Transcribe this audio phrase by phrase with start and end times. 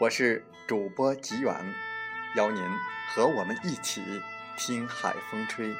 [0.00, 1.54] 我是主播吉远。
[2.34, 2.60] 邀您
[3.14, 4.02] 和我们一起
[4.58, 5.72] 听海风吹。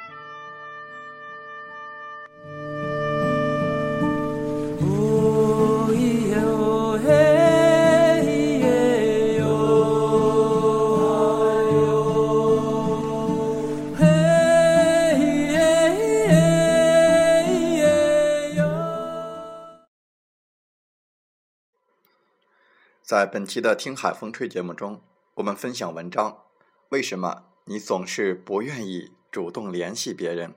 [23.07, 24.99] 在本期的《听海风吹》节目中，
[25.35, 26.39] 我们分享文章。
[26.89, 30.55] 为什么你总是不愿意主动联系别人？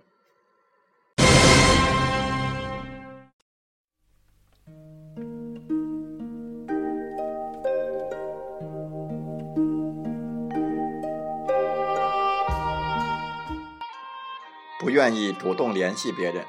[14.80, 16.46] 不愿意主动联系别人，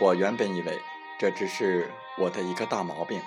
[0.00, 0.80] 我原本以为
[1.18, 3.20] 这只是我的一个大毛病，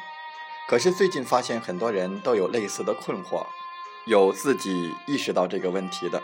[0.68, 3.46] 可是最近发现很多人都有类似的困惑。
[4.06, 6.24] 有自己意识到这个问题的，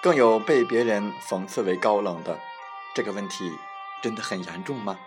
[0.00, 2.38] 更有被别人讽刺为高冷的。
[2.94, 3.50] 这个问题
[4.00, 4.98] 真的很严重吗？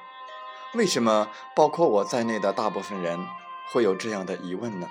[0.73, 3.25] 为什么包括我在内的大部分人
[3.71, 4.89] 会有这样的疑问呢？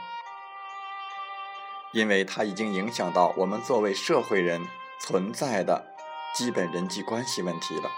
[1.92, 4.66] 因为它已经影响到我们作为社会人
[4.98, 5.94] 存在的
[6.34, 7.90] 基本人际关系问题了。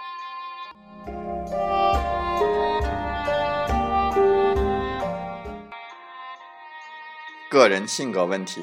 [7.57, 8.63] 个人性格问题。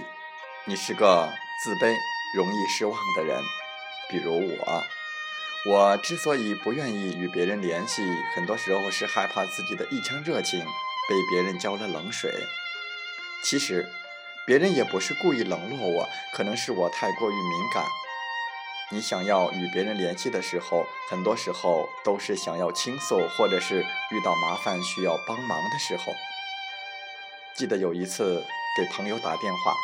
[0.65, 1.27] 你是个
[1.63, 1.95] 自卑、
[2.37, 3.41] 容易失望的人，
[4.07, 4.83] 比如我。
[5.67, 8.03] 我之所以不愿意与别人联系，
[8.35, 12.31] 很多时候是害怕自己的一腔热情被别人浇了冷水。
[13.43, 13.83] 其实，
[14.45, 17.83] 别人也不是故意冷落我，可能是我太过于敏感。
[18.91, 23.79] 你想要与别人联系的时候，很多时候都是想要倾诉，或者是
[24.11, 26.13] 遇到麻烦需要帮忙的时候。
[27.55, 28.43] 记得有一次
[28.75, 29.75] 给朋友打电话。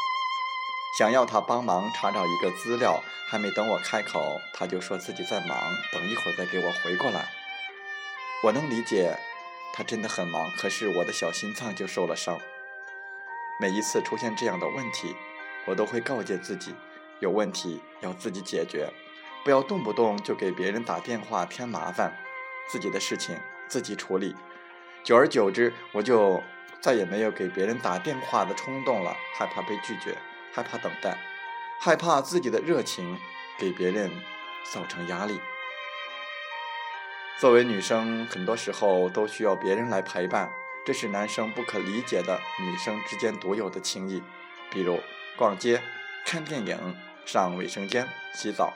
[0.98, 4.20] 想要他帮忙查找一个资料，还没等我开口，
[4.54, 5.58] 他就说自己在忙，
[5.94, 7.30] 等一会儿再给我回过来。
[8.44, 9.16] 我能理解，
[9.72, 12.40] 他真的很忙，可是我的小心脏就受了伤。
[13.62, 15.16] 每一次出现这样的问题，
[15.68, 16.74] 我都会告诫自己，
[17.20, 18.92] 有问题要自己解决，
[19.44, 22.18] 不要动不动就给别人打电话添麻烦，
[22.68, 24.36] 自己的事情自己处理。
[25.04, 26.42] 久而久之，我就
[26.82, 30.18] 再也没有给别人打电话的冲动了，害怕被拒绝。
[30.52, 31.16] 害怕等待，
[31.80, 33.20] 害怕自己的热情
[33.58, 34.12] 给别人
[34.74, 35.40] 造成压力。
[37.40, 40.52] 作为女生，很多时候都需要别人来陪伴，
[40.84, 44.24] 这是男生不可理解的女生之间独有的情谊。
[44.72, 45.00] 比如
[45.38, 45.82] 逛街、
[46.25, 48.74] 看电影、上卫生间、洗澡。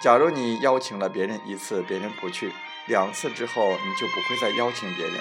[0.00, 2.50] 假如你邀请了别人一次，别人不去，
[2.86, 5.14] 两次之后你就不会再邀请别人，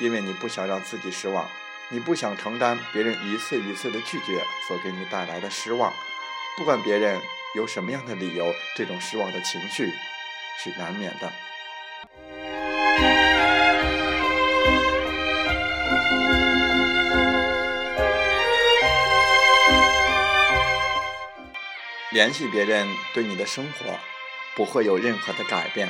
[0.00, 1.48] 因为你不想让自己失望。
[1.92, 5.92] 你不想承担别人一次一次的拒绝所给你带来的失望，
[6.56, 7.20] 不管别人
[7.56, 9.92] 有什么样的理由，这种失望的情绪
[10.62, 11.32] 是难免的。
[22.12, 23.98] 联系别人对你的生活
[24.54, 25.88] 不会有任何的改变。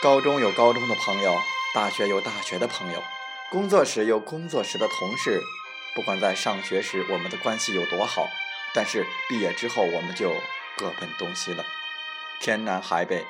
[0.00, 1.36] 高中有高中的朋友，
[1.74, 3.02] 大学有大学的朋友。
[3.50, 5.42] 工作时有工作时的同事，
[5.92, 8.28] 不管在上学时我们的关系有多好，
[8.72, 10.32] 但是毕业之后我们就
[10.76, 11.64] 各奔东西了，
[12.38, 13.26] 天南海北，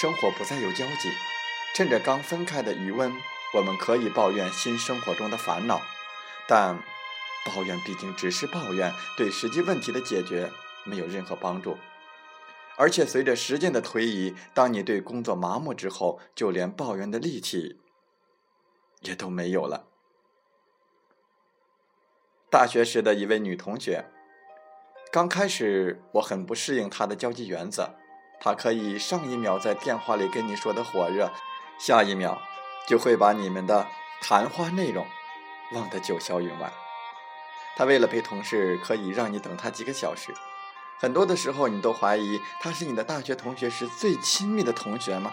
[0.00, 1.10] 生活不再有交集。
[1.74, 3.12] 趁着刚分开的余温，
[3.54, 5.82] 我们可以抱怨新生活中的烦恼，
[6.46, 6.78] 但
[7.44, 10.52] 抱怨毕竟只是抱怨，对实际问题的解决
[10.84, 11.76] 没有任何帮助。
[12.82, 17.78] 而且随着时间的推移，当你对工作麻木之后，就连抱怨的力气
[19.02, 19.86] 也都没有了。
[22.50, 24.06] 大学时的一位女同学，
[25.12, 27.94] 刚开始我很不适应她的交际原则，
[28.40, 31.30] 她可以上一秒在电话里跟你说的火热，
[31.78, 32.42] 下一秒
[32.88, 33.86] 就会把你们的
[34.20, 35.06] 谈话内容
[35.72, 36.72] 忘得九霄云外。
[37.76, 40.34] 她为了陪同事，可以让你等她几个小时。
[41.02, 45.32] 很多的时候，你都怀疑他是你的大学同学时最亲密的同学吗？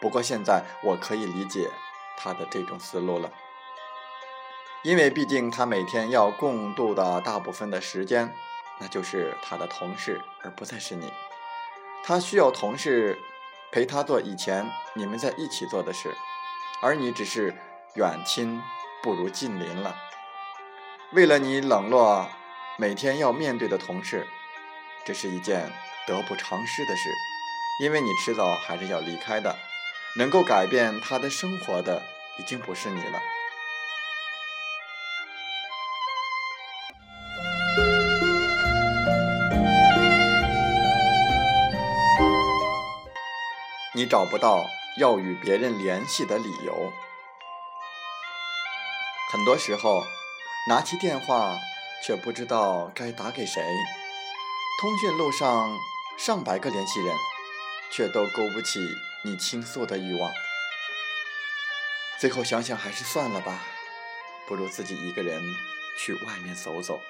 [0.00, 1.70] 不过现在我可以理解
[2.16, 3.30] 他的这种思路了，
[4.82, 8.32] 因为毕竟他每天要共度的大部分的时间，
[8.80, 11.12] 那就是他的同事，而不再是你。
[12.02, 13.18] 他需要同事
[13.70, 16.16] 陪他做以前你们在一起做的事，
[16.80, 17.54] 而你只是
[17.96, 18.62] 远亲
[19.02, 19.94] 不如近邻了。
[21.12, 22.26] 为了你冷落
[22.78, 24.26] 每天要面对的同事。
[25.04, 25.70] 这是一件
[26.06, 27.10] 得不偿失的事，
[27.80, 29.54] 因为你迟早还是要离开的。
[30.16, 32.00] 能够改变他的生活的，
[32.38, 33.20] 已经不是你了。
[43.96, 44.64] 你找不到
[44.98, 46.92] 要与别人联系的理由。
[49.32, 50.04] 很多时候，
[50.68, 51.56] 拿起电话
[52.06, 53.60] 却不知道该打给谁。
[54.80, 55.78] 通讯录上
[56.18, 57.14] 上百个联系人，
[57.90, 58.80] 却都勾不起
[59.22, 60.30] 你倾诉的欲望。
[62.18, 63.62] 最后想想还是算了吧，
[64.48, 65.40] 不如自己一个人
[65.96, 67.00] 去外面走走。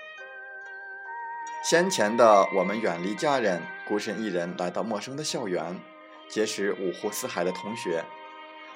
[1.64, 5.80] 先前的我们远离家人，孤身一人来到陌生的校园，
[6.28, 8.04] 结识五湖四海的同学。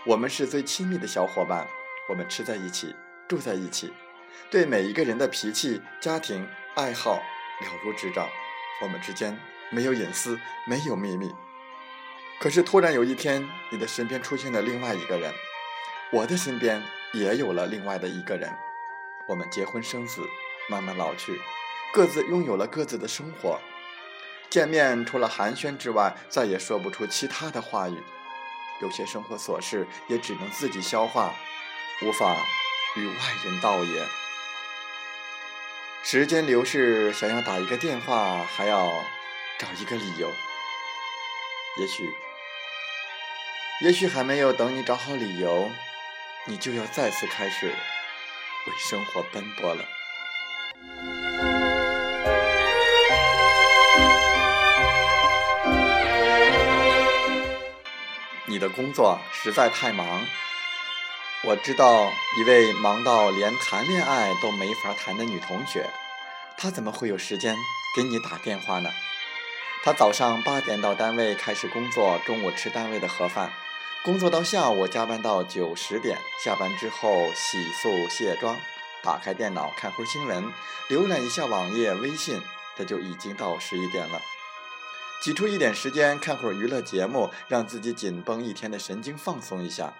[0.06, 1.68] 我们是最亲密的小伙伴，
[2.08, 2.96] 我们吃在一起，
[3.28, 3.92] 住在一起，
[4.50, 8.26] 对每一个人的脾气、家庭、爱好了如指掌。
[8.80, 9.38] 我们之间
[9.70, 11.34] 没有隐私，没有秘密。
[12.40, 15.32] 可是突然有一天，你的身边出现了另外一个人，
[16.12, 16.82] 我的身边
[17.12, 18.56] 也有了另外的一个人。
[19.26, 20.22] 我们结婚生子，
[20.70, 21.40] 慢慢老去，
[21.92, 23.60] 各自拥有了各自的生活。
[24.48, 28.02] 见面除了寒暄之外，再也说不出其他的话语。
[28.80, 31.34] 有些生活琐事也只能自己消化，
[32.02, 32.36] 无法
[32.96, 33.14] 与外
[33.44, 34.06] 人道也。
[36.10, 39.04] 时间流逝，想要打一个电话，还要
[39.58, 40.32] 找一个理由。
[41.78, 42.10] 也许，
[43.84, 45.70] 也许还没有等你找好理由，
[46.46, 49.84] 你就要再次开始为生活奔波了。
[58.46, 60.26] 你的工作实在太忙。
[61.44, 65.88] 我知道一位忙到连谈恋爱都没法谈的女同学，
[66.56, 67.54] 她怎么会有时间
[67.94, 68.90] 给你打电话呢？
[69.84, 73.52] 她早上八点到单位开始工作，中午吃单位的盒饭，
[74.04, 78.56] 工作到下午加班到九十点，下班之后洗漱卸妆，
[79.04, 80.52] 打开电脑看会儿新闻，
[80.88, 82.42] 浏览一下网页微信，
[82.76, 84.20] 这就已经到十一点了。
[85.22, 89.94] 挤出一点时间看会儿娱乐节目，让自己紧绷一天的神经放松一下。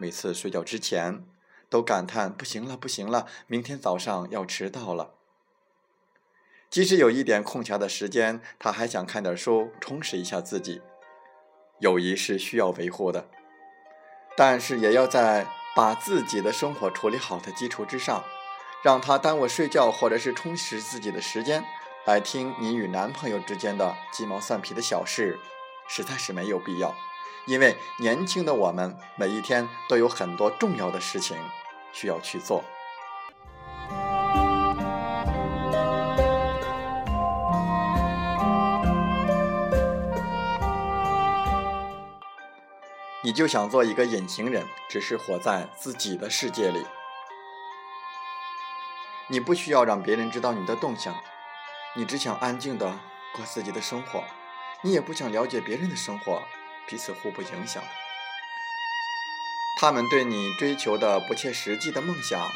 [0.00, 1.26] 每次睡觉之前，
[1.68, 5.12] 都感叹不行了，不行了，明天早上要迟到了。
[6.70, 10.80] 即使有一点空暇的时间，他还想看点书，充实一下自己。
[11.80, 13.28] 友谊是需要维护的，
[14.38, 18.24] 但是也要在把自己的生活处理好的基础之上，
[18.82, 21.62] 让他耽误睡觉或者是充实自己的时间，
[22.06, 25.38] 来听你与男朋友之间的鸡毛蒜皮的小事，
[25.86, 26.94] 实在是没有必要。
[27.46, 31.36] 因为年轻的我们，每一天都有很多重要的事情
[31.92, 32.62] 需要去做。
[43.22, 46.86] 你就想做一个隐形人，只是活在自己的世界里。
[49.28, 51.14] 你不需要让别人知道你的动向，
[51.94, 52.98] 你只想安静的
[53.34, 54.24] 过自己的生活，
[54.82, 56.42] 你也不想了解别人的生活。
[56.86, 57.82] 彼此互不影响，
[59.80, 62.50] 他们对你追求的不切实际的梦想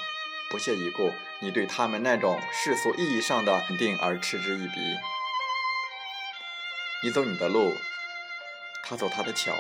[0.50, 4.80] 不屑一顾，你对他们那种世俗意义上的肯定而嗤之以鼻。
[7.04, 7.72] 你走你的路，
[8.82, 9.52] 他走他的桥，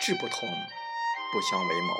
[0.00, 0.48] 志不同，
[1.32, 1.94] 不相为谋。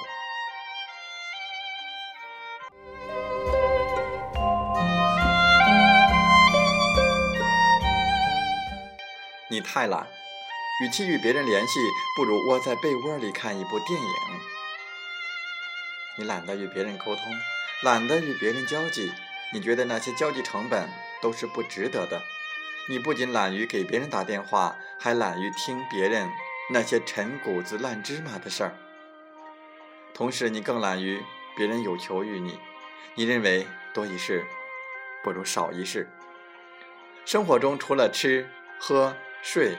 [9.50, 10.17] 你太懒。
[10.80, 11.80] 与其与别人联系，
[12.14, 14.08] 不如窝在被窝里看一部电影。
[16.16, 17.25] 你懒得与别人沟通，
[17.82, 19.12] 懒得与别人交际，
[19.52, 20.88] 你觉得那些交际成本
[21.20, 22.23] 都是不值得的。
[22.88, 26.30] 你不仅懒于给别人打电话，还懒于听别人
[26.70, 28.75] 那些陈谷子烂芝麻的事儿。
[30.14, 31.23] 同时，你更懒于
[31.56, 32.58] 别人有求于你。
[33.14, 34.47] 你认为多一事
[35.25, 36.08] 不如少一事。
[37.25, 39.76] 生活中除了吃喝睡，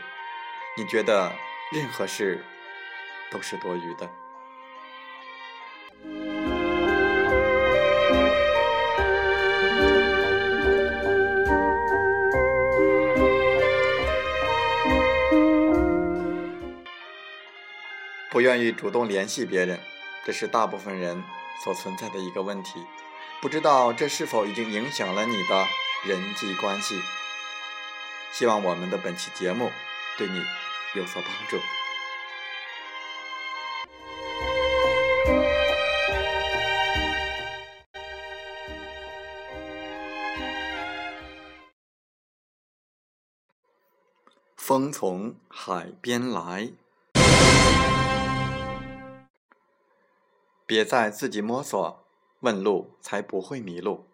[0.79, 1.35] 你觉得
[1.73, 2.41] 任何事
[3.29, 4.09] 都是多余的。
[18.31, 19.77] 不愿意主动联系别人，
[20.23, 21.21] 这是大部分人
[21.61, 22.85] 所存在的一个问题。
[23.41, 25.67] 不知道这是否已经影响了你的
[26.05, 26.97] 人际关系？
[28.31, 29.69] 希望我们的本期节目
[30.17, 30.41] 对你
[30.95, 31.57] 有所帮助。
[44.55, 46.71] 风从海边来。
[50.67, 52.05] 别再自己摸索，
[52.41, 54.05] 问路才不会迷路。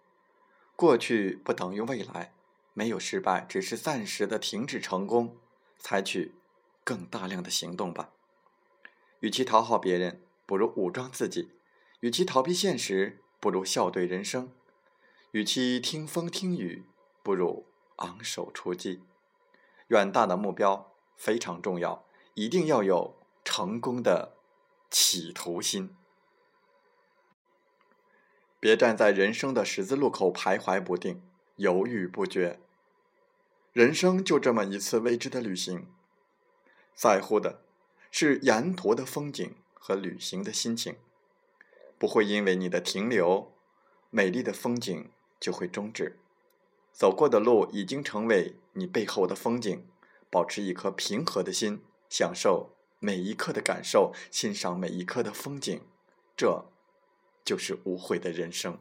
[0.78, 2.32] 过去不等于未来，
[2.74, 5.36] 没有失败，只是暂时的停止成功。
[5.78, 6.34] 采取
[6.86, 8.12] 更大量的行动吧。
[9.20, 11.50] 与其讨好别人，不如武装自己；
[12.00, 14.50] 与其逃避现实，不如笑对人生；
[15.32, 16.86] 与其听风听雨，
[17.24, 17.66] 不如
[17.98, 19.02] 昂首出击。
[19.88, 24.36] 远大的目标非常重要，一定要有成功的
[24.90, 25.96] 企图心。
[28.60, 31.22] 别站在人生的十字路口徘徊不定、
[31.56, 32.60] 犹豫不决。
[33.74, 35.88] 人生就这么一次未知的旅行，
[36.96, 37.62] 在乎的
[38.10, 40.96] 是沿途的风景和旅行的心情。
[42.00, 43.52] 不会因为你的停留，
[44.10, 46.18] 美丽的风景就会终止。
[46.92, 49.86] 走过的路已经成为你背后的风景。
[50.32, 55.82] 保持一颗平和的心，享受每一刻的感受，欣赏每一刻的风景，
[56.36, 56.66] 这。
[57.46, 58.80] 就是无悔的人生。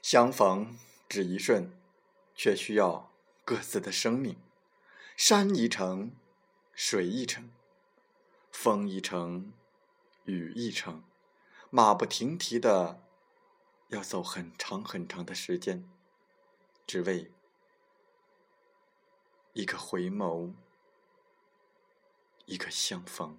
[0.00, 1.70] 相逢只一瞬，
[2.34, 3.12] 却需要
[3.44, 4.36] 各自的生命。
[5.16, 6.16] 山一程，
[6.74, 7.50] 水一程，
[8.50, 9.52] 风一程，
[10.24, 11.04] 雨一程，
[11.70, 13.02] 马不停蹄的
[13.88, 15.88] 要走很长很长的时间，
[16.86, 17.30] 只为
[19.52, 20.54] 一个回眸，
[22.46, 23.38] 一个相逢。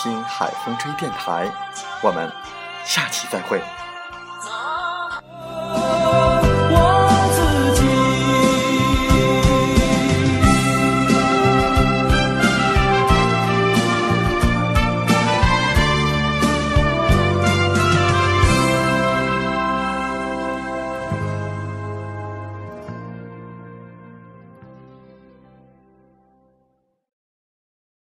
[0.00, 1.50] 听海风吹电台”。
[2.02, 2.32] 我们
[2.84, 3.60] 下期再会。